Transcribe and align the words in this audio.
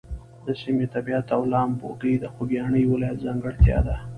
د 0.45 0.47
سیمې 0.61 0.85
طبیعت 0.93 1.27
او 1.35 1.41
لامبوګۍ 1.51 2.15
د 2.19 2.25
خوږیاڼي 2.33 2.83
ولایت 2.91 3.17
ځانګړتیا 3.25 3.79
ده. 3.87 3.95